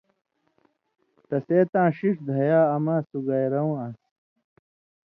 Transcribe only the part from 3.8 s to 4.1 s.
آن٘س۔